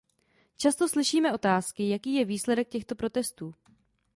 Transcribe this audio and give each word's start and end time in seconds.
Často 0.57 0.89
slyšíme 0.89 1.33
otázky, 1.33 1.89
jaký 1.89 2.13
je 2.13 2.25
výsledek 2.25 2.67
těchto 2.69 2.95
protestů. 2.95 3.55